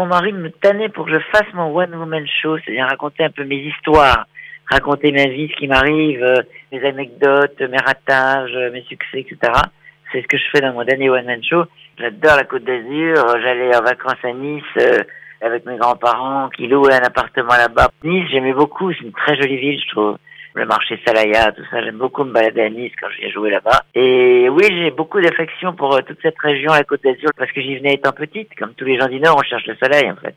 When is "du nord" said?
29.08-29.36